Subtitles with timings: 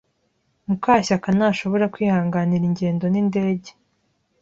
[0.67, 3.71] Mukashyaka ntashobora kwihanganira ingendo nindege.